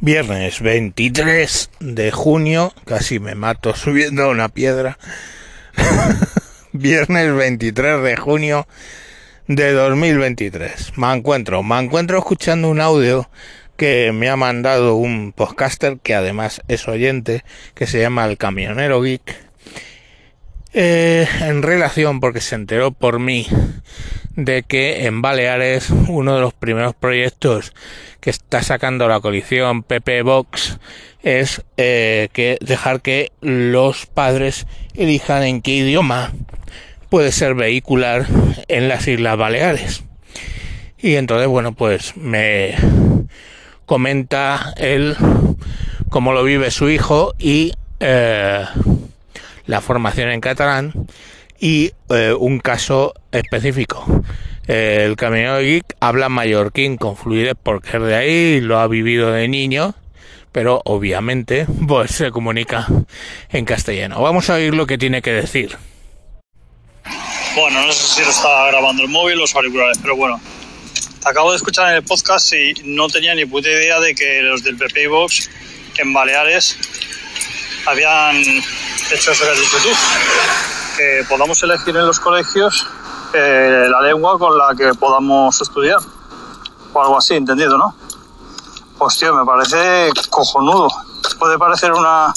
[0.00, 4.96] Viernes 23 de junio, casi me mato subiendo una piedra.
[6.72, 8.68] Viernes 23 de junio
[9.48, 10.96] de 2023.
[10.96, 13.28] Me encuentro, me encuentro escuchando un audio
[13.76, 17.42] que me ha mandado un podcaster que además es oyente,
[17.74, 19.36] que se llama El Camionero Geek,
[20.74, 23.48] eh, en relación porque se enteró por mí
[24.38, 27.72] de que en Baleares uno de los primeros proyectos
[28.20, 30.78] que está sacando la coalición PP Vox
[31.24, 36.32] es eh, que dejar que los padres elijan en qué idioma
[37.08, 38.26] puede ser vehicular
[38.68, 40.04] en las Islas Baleares.
[40.98, 42.76] Y entonces, bueno, pues me
[43.86, 45.16] comenta él
[46.10, 48.64] cómo lo vive su hijo y eh,
[49.66, 50.92] la formación en catalán
[51.58, 54.04] y eh, un caso específico.
[54.66, 59.48] el camionero geek habla mallorquín con fluidez porque es de ahí, lo ha vivido de
[59.48, 59.94] niño,
[60.52, 62.86] pero obviamente pues se comunica
[63.50, 64.20] en castellano.
[64.22, 65.76] Vamos a oír lo que tiene que decir.
[67.56, 70.40] Bueno, no sé si lo estaba grabando el móvil o los auriculares, pero bueno.
[71.24, 74.62] Acabo de escuchar en el podcast y no tenía ni puta idea de que los
[74.62, 75.50] del PP Box
[75.98, 76.78] en Baleares
[77.86, 79.88] habían hecho eso que has dicho tú
[81.28, 82.86] podamos elegir en los colegios
[83.32, 86.00] eh, la lengua con la que podamos estudiar.
[86.92, 87.94] O algo así, entendido, ¿no?
[88.98, 90.88] Pues tío, me parece cojonudo.
[91.38, 92.32] Puede parecer una,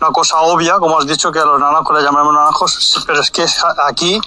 [0.00, 3.30] una cosa obvia, como has dicho, que a los naranjos le llamamos naranjos, pero es
[3.30, 3.46] que
[3.86, 4.20] aquí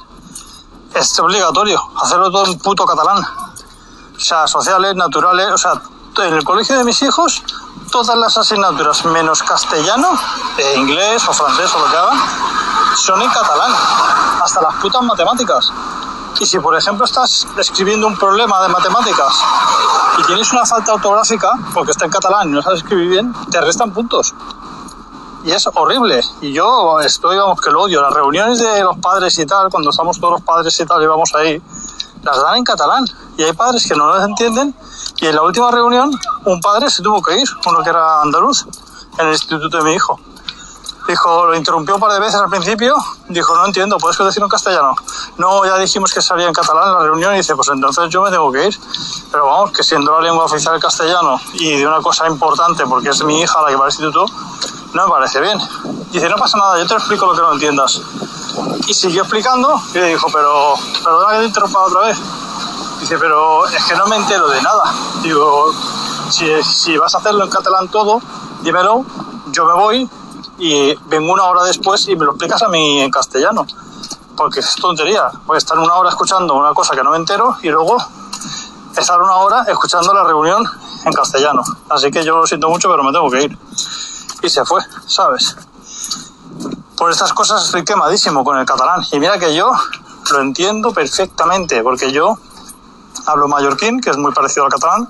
[0.94, 3.24] es obligatorio hacerlo todo en puto catalán.
[4.16, 5.82] O sea, sociales, naturales, o sea,
[6.18, 7.44] en el colegio de mis hijos,
[7.92, 10.10] todas las asignaturas menos castellano,
[10.58, 12.20] e inglés o francés o lo que hagan,
[12.96, 13.72] son en catalán,
[14.44, 15.72] hasta las putas matemáticas.
[16.40, 19.34] Y si, por ejemplo, estás escribiendo un problema de matemáticas
[20.18, 23.62] y tienes una falta ortográfica, porque está en catalán y no sabes escribir bien, te
[23.62, 24.34] restan puntos.
[25.44, 26.22] Y es horrible.
[26.42, 28.02] Y yo estoy, vamos, que lo odio.
[28.02, 31.08] Las reuniones de los padres y tal, cuando estamos todos los padres y tal y
[31.08, 31.62] vamos ahí,
[32.24, 33.06] las dan en catalán.
[33.38, 34.76] Y hay padres que no las entienden.
[35.20, 36.12] Y en la última reunión,
[36.46, 38.66] un padre se tuvo que ir, uno que era andaluz,
[39.18, 40.20] en el instituto de mi hijo.
[41.08, 42.96] Dijo, lo interrumpió un par de veces al principio,
[43.28, 44.96] dijo, no entiendo, ¿puedes decirlo en castellano?
[45.38, 48.22] No, ya dijimos que salía en catalán en la reunión y dice, pues entonces yo
[48.22, 48.80] me tengo que ir.
[49.32, 53.10] Pero vamos, que siendo la lengua oficial el castellano y de una cosa importante, porque
[53.10, 54.26] es mi hija la que va al instituto,
[54.94, 55.58] no me parece bien.
[56.12, 58.02] Dice, no pasa nada, yo te explico lo que no entiendas.
[58.88, 62.18] Y siguió explicando y le dijo, pero, perdona que te interrumpa otra vez.
[63.00, 64.94] Dice, pero es que no me entero de nada.
[65.24, 65.74] Digo,
[66.30, 68.22] si, si vas a hacerlo en catalán todo,
[68.62, 69.04] dímelo,
[69.48, 70.10] yo me voy
[70.62, 73.66] y vengo una hora después y me lo explicas a mí en castellano.
[74.38, 75.32] Porque es tontería.
[75.48, 77.98] Voy a estar una hora escuchando una cosa que no me entero y luego
[78.96, 80.64] estar una hora escuchando la reunión
[81.04, 81.64] en castellano.
[81.90, 83.58] Así que yo lo siento mucho, pero me tengo que ir.
[84.44, 85.58] Y se fue, ¿sabes?
[86.96, 89.04] Por estas cosas estoy quemadísimo con el catalán.
[89.12, 89.72] Y mira que yo
[90.32, 92.38] lo entiendo perfectamente, porque yo
[93.26, 95.10] hablo mallorquín, que es muy parecido al catalán,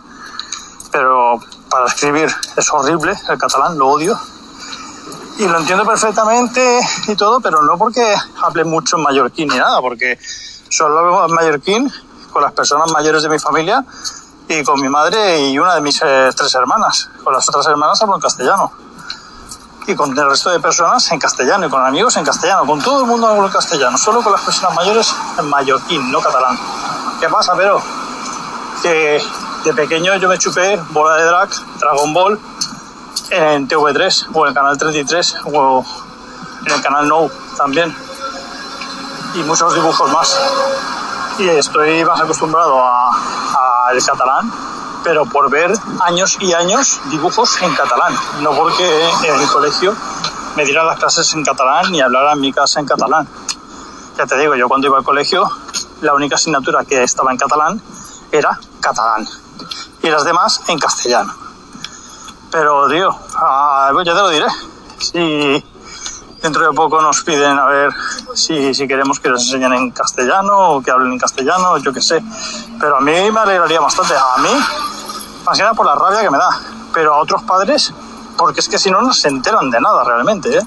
[0.93, 4.17] pero para escribir es horrible el catalán, lo odio
[5.41, 9.81] y lo entiendo perfectamente y todo, pero no porque hable mucho en mallorquín ni nada,
[9.81, 10.19] porque
[10.69, 11.91] solo hablo en mallorquín
[12.31, 13.83] con las personas mayores de mi familia
[14.47, 17.09] y con mi madre y una de mis eh, tres hermanas.
[17.23, 18.71] Con las otras hermanas hablo en castellano.
[19.87, 22.63] Y con el resto de personas en castellano, y con amigos en castellano.
[22.67, 26.21] Con todo el mundo hablo en castellano, solo con las personas mayores en mallorquín, no
[26.21, 26.55] catalán.
[27.19, 27.81] ¿Qué pasa, pero?
[28.83, 29.19] Que
[29.63, 32.39] de pequeño yo me chupé bola de drag, Dragon Ball,
[33.31, 35.85] en TV3 o en canal 33 o
[36.65, 37.95] en el canal No también.
[39.33, 40.39] Y muchos dibujos más.
[41.39, 44.51] Y estoy más acostumbrado al catalán
[45.03, 48.13] pero por ver años y años dibujos en catalán.
[48.41, 49.95] No porque en el colegio
[50.55, 53.27] me dieran las clases en catalán ni hablara en mi casa en catalán.
[54.17, 55.49] Ya te digo yo cuando iba al colegio
[56.01, 57.81] la única asignatura que estaba en catalán
[58.31, 59.27] era catalán.
[60.03, 61.50] Y las demás en castellano
[62.51, 64.47] pero, tío, ah, ya te lo diré.
[64.99, 65.63] Si
[66.41, 67.93] dentro de poco nos piden a ver
[68.33, 72.01] si, si queremos que les enseñen en castellano o que hablen en castellano, yo qué
[72.01, 72.21] sé.
[72.79, 74.13] Pero a mí me alegraría bastante.
[74.15, 74.49] A mí,
[75.45, 76.59] más que nada por la rabia que me da.
[76.93, 77.93] Pero a otros padres,
[78.37, 80.61] porque es que si no, no se enteran de nada realmente, ¿eh?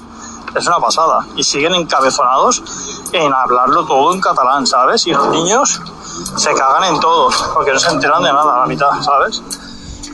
[0.55, 1.25] Es una pasada.
[1.35, 2.63] Y siguen encabezonados
[3.11, 5.05] en hablarlo todo en catalán, ¿sabes?
[5.05, 5.81] Y los niños
[6.37, 9.41] se cagan en todo, porque no se enteran de nada a la mitad, ¿sabes?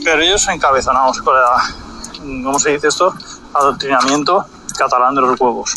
[0.03, 3.13] Pero ellos encabezonados con la, ¿cómo se dice esto?
[3.53, 4.45] Adoctrinamiento
[4.77, 5.73] catalán de los huevos.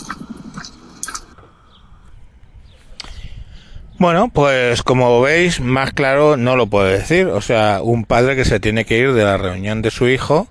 [3.98, 7.28] Bueno, pues como veis, más claro no lo puedo decir.
[7.28, 10.48] O sea, un padre que se tiene que ir de la reunión de su hijo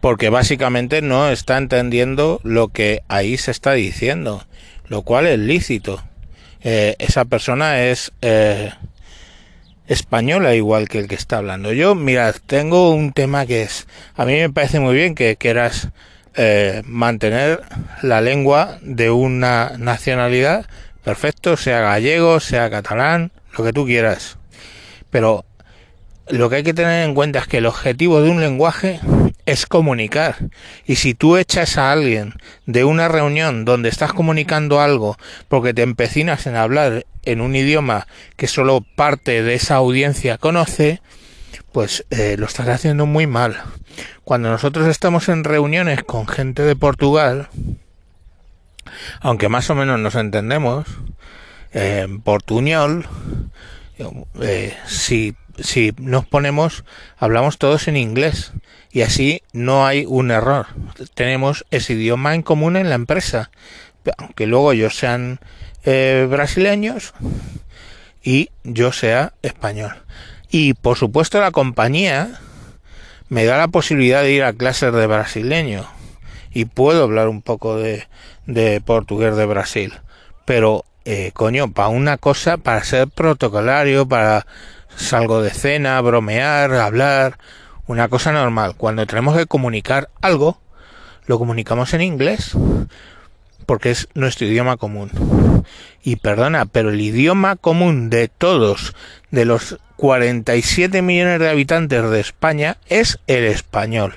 [0.00, 4.44] porque básicamente no está entendiendo lo que ahí se está diciendo,
[4.88, 6.02] lo cual es lícito.
[6.62, 8.72] Eh, esa persona es eh,
[9.90, 11.72] española igual que el que está hablando.
[11.72, 15.88] Yo, mirad, tengo un tema que es, a mí me parece muy bien que quieras
[16.36, 17.60] eh, mantener
[18.00, 20.66] la lengua de una nacionalidad,
[21.02, 24.38] perfecto, sea gallego, sea catalán, lo que tú quieras.
[25.10, 25.44] Pero
[26.30, 29.00] lo que hay que tener en cuenta es que el objetivo de un lenguaje
[29.46, 30.36] es comunicar.
[30.86, 32.34] Y si tú echas a alguien
[32.66, 35.16] de una reunión donde estás comunicando algo
[35.48, 38.06] porque te empecinas en hablar en un idioma
[38.36, 41.00] que solo parte de esa audiencia conoce,
[41.72, 43.60] pues eh, lo estás haciendo muy mal.
[44.24, 47.48] Cuando nosotros estamos en reuniones con gente de Portugal,
[49.20, 50.86] aunque más o menos nos entendemos,
[51.72, 53.06] en portuñol,
[54.40, 56.84] eh, si, si nos ponemos,
[57.18, 58.52] hablamos todos en inglés
[58.90, 60.66] y así no hay un error.
[61.14, 63.50] Tenemos ese idioma en común en la empresa,
[64.18, 65.40] aunque luego ellos sean
[65.84, 67.14] eh, brasileños
[68.22, 70.02] y yo sea español.
[70.50, 72.40] Y por supuesto la compañía
[73.28, 75.86] me da la posibilidad de ir a clases de brasileño
[76.52, 78.08] y puedo hablar un poco de,
[78.46, 79.94] de portugués de Brasil.
[80.44, 84.46] Pero, eh, coño, para una cosa, para ser protocolario, para
[84.94, 87.36] salgo de cena, bromear, hablar,
[87.88, 88.76] una cosa normal.
[88.76, 90.60] Cuando tenemos que comunicar algo,
[91.26, 92.56] lo comunicamos en inglés
[93.66, 95.10] porque es nuestro idioma común.
[96.04, 98.94] Y perdona, pero el idioma común de todos,
[99.32, 104.14] de los 47 millones de habitantes de España, es el español.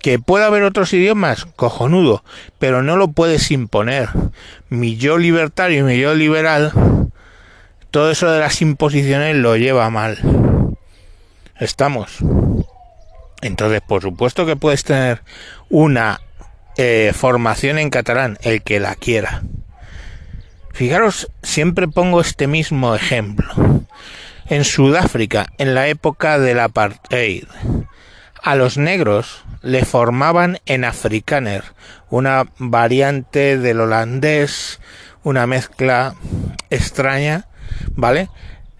[0.00, 2.22] Que pueda haber otros idiomas, cojonudo,
[2.58, 4.08] pero no lo puedes imponer.
[4.68, 6.72] Mi yo libertario y mi yo liberal,
[7.90, 10.18] todo eso de las imposiciones lo lleva mal.
[11.58, 12.18] Estamos.
[13.40, 15.22] Entonces, por supuesto que puedes tener
[15.68, 16.20] una
[16.76, 19.42] eh, formación en catalán, el que la quiera.
[20.72, 23.48] Fijaros, siempre pongo este mismo ejemplo.
[24.46, 27.44] En Sudáfrica, en la época del apartheid,
[28.42, 31.64] a los negros le formaban en afrikaner,
[32.10, 34.80] una variante del holandés,
[35.22, 36.14] una mezcla
[36.70, 37.46] extraña,
[37.94, 38.28] ¿vale?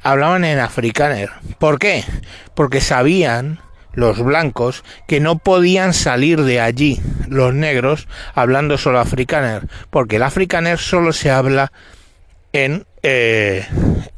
[0.02, 1.30] Hablaban en afrikaner.
[1.58, 2.04] ¿Por qué?
[2.54, 3.60] Porque sabían
[3.92, 10.22] los blancos que no podían salir de allí, los negros, hablando solo afrikaner, porque el
[10.22, 11.72] afrikaner solo se habla
[12.52, 13.66] en, eh,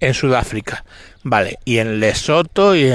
[0.00, 0.84] en Sudáfrica.
[1.22, 2.90] Vale, y en Lesoto y,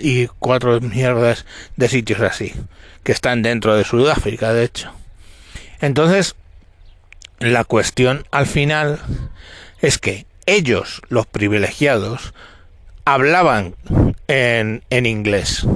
[0.00, 2.52] y cuatro mierdas de sitios así,
[3.04, 4.92] que están dentro de Sudáfrica, de hecho.
[5.80, 6.34] Entonces,
[7.38, 9.00] la cuestión al final
[9.80, 12.34] es que ellos, los privilegiados,
[13.04, 13.76] hablaban
[14.26, 15.66] en, en inglés.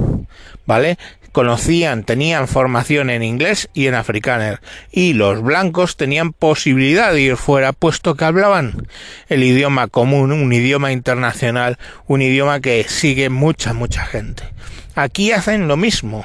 [0.66, 0.98] ¿vale?
[1.36, 7.36] Conocían, tenían formación en inglés y en afrikaner, y los blancos tenían posibilidad de ir
[7.36, 8.88] fuera, puesto que hablaban
[9.28, 14.44] el idioma común, un idioma internacional, un idioma que sigue mucha, mucha gente.
[14.94, 16.24] Aquí hacen lo mismo.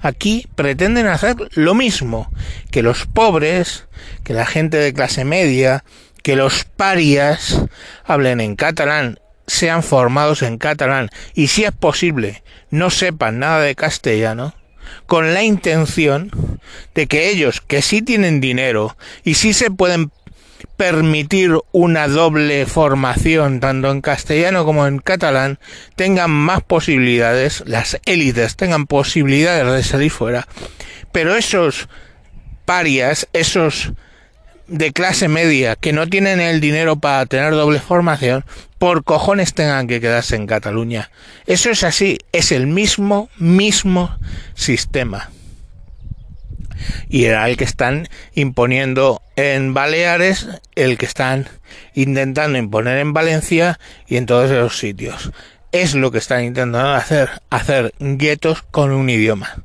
[0.00, 2.32] Aquí pretenden hacer lo mismo
[2.70, 3.86] que los pobres,
[4.24, 5.84] que la gente de clase media,
[6.22, 7.66] que los parias
[8.06, 11.10] hablen en catalán sean formados en catalán.
[11.34, 14.54] Y si es posible no sepan nada de castellano
[15.06, 16.30] con la intención
[16.94, 20.10] de que ellos que sí tienen dinero y sí se pueden
[20.76, 25.58] permitir una doble formación tanto en castellano como en catalán
[25.96, 30.46] tengan más posibilidades, las élites tengan posibilidades de salir fuera,
[31.12, 31.88] pero esos
[32.64, 33.92] parias, esos
[34.72, 38.44] de clase media que no tienen el dinero para tener doble formación,
[38.78, 41.10] por cojones tengan que quedarse en Cataluña.
[41.46, 44.16] Eso es así, es el mismo, mismo
[44.54, 45.30] sistema.
[47.08, 51.48] Y era el que están imponiendo en Baleares, el que están
[51.94, 55.32] intentando imponer en Valencia y en todos esos sitios.
[55.70, 59.62] Es lo que están intentando hacer, hacer guetos con un idioma.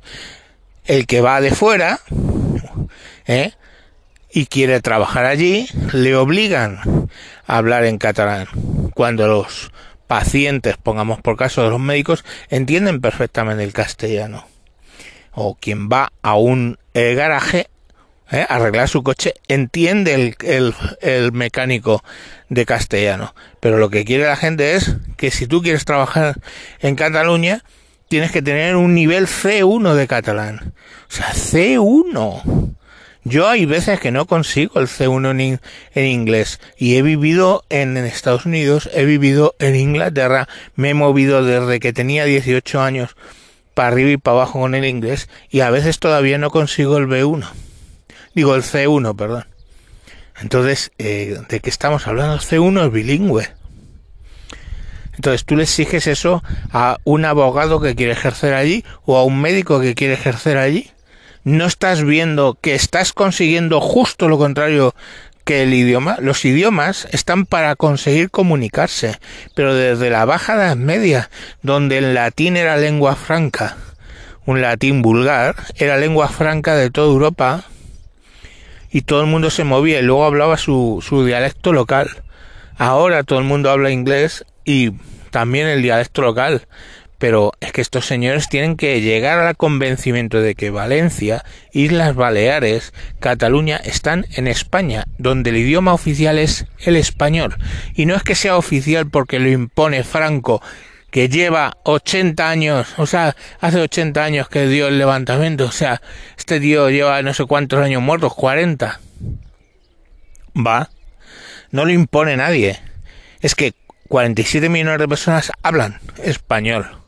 [0.84, 2.00] El que va de fuera,
[3.26, 3.52] ¿eh?
[4.30, 7.08] Y quiere trabajar allí, le obligan
[7.46, 8.46] a hablar en catalán.
[8.94, 9.70] Cuando los
[10.06, 14.46] pacientes, pongamos por caso de los médicos, entienden perfectamente el castellano.
[15.32, 17.68] O quien va a un eh, garaje
[18.30, 22.02] eh, a arreglar su coche entiende el, el, el mecánico
[22.48, 23.34] de castellano.
[23.60, 26.40] Pero lo que quiere la gente es que si tú quieres trabajar
[26.80, 27.64] en Cataluña,
[28.08, 30.74] tienes que tener un nivel C1 de catalán.
[31.08, 32.76] O sea, C1.
[33.28, 35.60] Yo hay veces que no consigo el C1
[35.94, 41.44] en, inglés y he vivido en, Estados Unidos, he vivido en Inglaterra, me he movido
[41.44, 43.16] desde que tenía 18 años
[43.74, 47.06] para arriba y para abajo con el inglés y a veces todavía no consigo el
[47.06, 47.46] B1.
[48.34, 49.44] Digo el C1, perdón.
[50.40, 52.32] Entonces, eh, ¿de qué estamos hablando?
[52.34, 53.48] El C1 es bilingüe.
[55.16, 56.42] Entonces tú le exiges eso
[56.72, 60.90] a un abogado que quiere ejercer allí o a un médico que quiere ejercer allí.
[61.48, 64.94] No estás viendo que estás consiguiendo justo lo contrario
[65.46, 66.18] que el idioma.
[66.20, 69.18] Los idiomas están para conseguir comunicarse,
[69.54, 71.30] pero desde la Baja Edad Media,
[71.62, 73.78] donde el latín era lengua franca,
[74.44, 77.64] un latín vulgar, era lengua franca de toda Europa,
[78.90, 82.10] y todo el mundo se movía y luego hablaba su, su dialecto local.
[82.76, 84.92] Ahora todo el mundo habla inglés y
[85.30, 86.66] también el dialecto local.
[87.18, 92.92] Pero es que estos señores tienen que llegar al convencimiento de que Valencia, Islas Baleares,
[93.18, 97.56] Cataluña están en España, donde el idioma oficial es el español.
[97.94, 100.62] Y no es que sea oficial porque lo impone Franco,
[101.10, 106.00] que lleva 80 años, o sea, hace 80 años que dio el levantamiento, o sea,
[106.36, 109.00] este tío lleva no sé cuántos años muertos, 40.
[110.54, 110.90] Va.
[111.70, 112.78] No lo impone nadie.
[113.40, 113.74] Es que
[114.08, 116.98] 47 millones de personas hablan español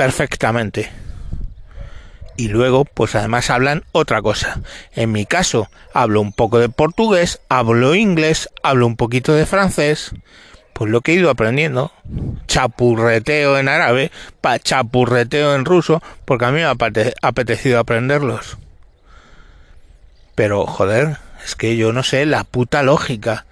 [0.00, 0.88] perfectamente.
[2.34, 4.62] Y luego, pues además hablan otra cosa.
[4.94, 10.12] En mi caso, hablo un poco de portugués, hablo inglés, hablo un poquito de francés.
[10.72, 11.92] Pues lo que he ido aprendiendo.
[12.46, 16.76] Chapurreteo en árabe, pa chapurreteo en ruso, porque a mí me ha
[17.20, 18.56] apetecido aprenderlos.
[20.34, 23.44] Pero, joder, es que yo no sé la puta lógica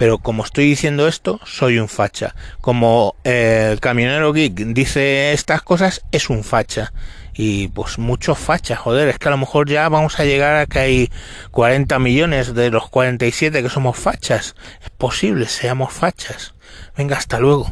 [0.00, 2.34] pero como estoy diciendo esto, soy un facha.
[2.62, 6.94] Como eh, el camionero geek dice estas cosas, es un facha.
[7.34, 10.64] Y pues muchos fachas, joder, es que a lo mejor ya vamos a llegar a
[10.64, 11.10] que hay
[11.50, 14.54] 40 millones de los 47 que somos fachas.
[14.82, 16.54] Es posible, seamos fachas.
[16.96, 17.70] Venga, hasta luego.